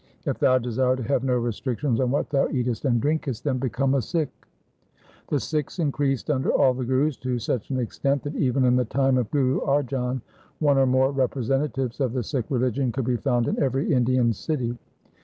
If 0.25 0.39
thou 0.39 0.57
desire 0.57 0.95
to 0.95 1.03
have 1.03 1.23
no 1.23 1.35
restrictions 1.35 1.99
on 1.99 2.09
what 2.09 2.31
thou 2.31 2.49
eatest 2.49 2.85
and 2.85 2.99
drinkest, 2.99 3.43
then 3.43 3.59
become 3.59 3.93
a 3.93 4.01
Sikh.' 4.01 4.29
220 5.29 5.29
THE 5.29 5.39
SIKH 5.39 5.53
RELIGION 5.53 5.61
The 5.61 5.69
Sikhs 5.69 5.79
increased 5.79 6.29
under 6.31 6.51
all 6.51 6.73
the 6.73 6.85
Gurus 6.85 7.17
to 7.17 7.37
such 7.37 7.69
an 7.69 7.77
extent 7.77 8.23
that 8.23 8.33
even 8.35 8.65
in 8.65 8.77
the 8.77 8.85
time 8.85 9.19
of 9.19 9.29
Guru 9.29 9.59
Arjan 9.59 10.21
one 10.57 10.79
or 10.79 10.87
more 10.87 11.11
representatives 11.11 11.99
of 11.99 12.13
the 12.13 12.23
Sikh 12.23 12.45
religion 12.49 12.91
could 12.91 13.05
be 13.05 13.17
found 13.17 13.47
in 13.47 13.61
every 13.61 13.93
Indian 13.93 14.33
city. 14.33 14.75